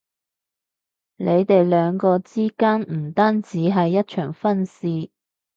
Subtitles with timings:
[1.17, 5.11] 你哋兩個之間唔單止係一場婚事